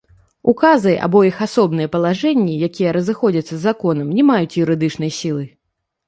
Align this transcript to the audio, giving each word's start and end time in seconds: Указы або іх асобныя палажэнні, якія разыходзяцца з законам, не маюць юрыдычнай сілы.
Указы 0.51 0.91
або 1.07 1.19
іх 1.25 1.35
асобныя 1.45 1.89
палажэнні, 1.95 2.55
якія 2.67 2.93
разыходзяцца 2.97 3.51
з 3.55 3.59
законам, 3.67 4.07
не 4.21 4.25
маюць 4.31 4.57
юрыдычнай 4.63 5.11
сілы. 5.19 5.45